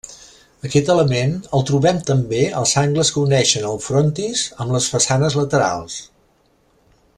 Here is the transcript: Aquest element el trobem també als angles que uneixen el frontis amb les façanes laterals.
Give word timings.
Aquest 0.67 0.87
element 0.93 1.35
el 1.57 1.65
trobem 1.71 1.99
també 2.07 2.39
als 2.61 2.73
angles 2.85 3.13
que 3.17 3.23
uneixen 3.27 3.69
el 3.73 3.77
frontis 3.89 4.43
amb 4.65 4.77
les 4.79 4.91
façanes 4.95 5.39
laterals. 5.43 6.01